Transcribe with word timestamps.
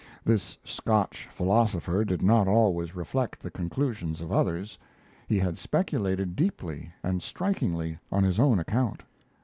This 0.25 0.57
Scotch 0.63 1.29
philosopher 1.31 2.03
did 2.03 2.23
not 2.23 2.47
always 2.47 2.95
reflect 2.95 3.39
the 3.39 3.51
conclusions 3.51 4.19
of 4.19 4.31
others; 4.31 4.75
he 5.27 5.37
had 5.37 5.59
speculated 5.59 6.35
deeply 6.35 6.91
and 7.03 7.21
strikingly 7.21 7.99
on 8.11 8.23
his 8.23 8.39
own 8.39 8.57
account. 8.57 9.03